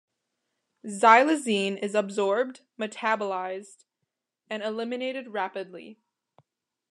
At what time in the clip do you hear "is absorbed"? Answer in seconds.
1.77-2.61